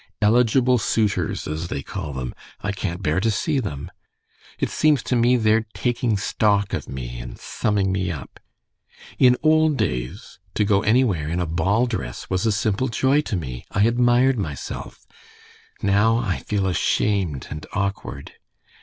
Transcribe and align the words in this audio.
Eligible 0.19 0.79
suitors, 0.79 1.47
as 1.47 1.67
they 1.67 1.83
call 1.83 2.11
them—I 2.11 2.71
can't 2.71 3.03
bear 3.03 3.19
to 3.19 3.29
see 3.29 3.59
them. 3.59 3.91
It 4.57 4.71
seems 4.71 5.03
to 5.03 5.15
me 5.15 5.37
they're 5.37 5.67
taking 5.75 6.17
stock 6.17 6.73
of 6.73 6.89
me 6.89 7.19
and 7.19 7.37
summing 7.37 7.91
me 7.91 8.11
up. 8.11 8.39
In 9.19 9.37
old 9.43 9.77
days 9.77 10.39
to 10.55 10.65
go 10.65 10.81
anywhere 10.81 11.27
in 11.29 11.39
a 11.39 11.45
ball 11.45 11.85
dress 11.85 12.31
was 12.31 12.47
a 12.47 12.51
simple 12.51 12.87
joy 12.87 13.21
to 13.21 13.35
me, 13.35 13.63
I 13.69 13.83
admired 13.83 14.39
myself; 14.39 15.05
now 15.83 16.17
I 16.17 16.39
feel 16.39 16.65
ashamed 16.65 17.45
and 17.51 17.67
awkward. 17.73 18.31